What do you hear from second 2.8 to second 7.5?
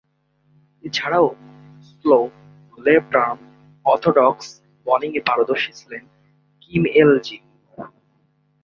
Left-arm orthodox বোলিংয়ে পারদর্শী ছিলেন কিম এলজি।